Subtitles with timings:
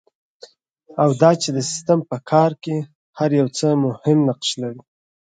[1.01, 2.75] او دا چې د سیسټم په کار کې
[3.19, 4.81] هر یو څه مهم نقش لري.